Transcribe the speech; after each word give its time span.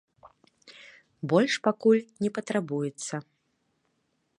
Больш 1.33 1.53
пакуль 1.67 2.01
не 2.25 2.29
патрабуецца. 2.39 3.15